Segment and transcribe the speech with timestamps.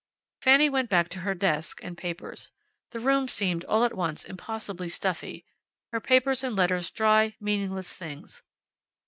[0.41, 2.51] Fanny went back to her desk and papers.
[2.89, 5.45] The room seemed all at once impossibly stuffy,
[5.91, 8.41] her papers and letters dry, meaningless things.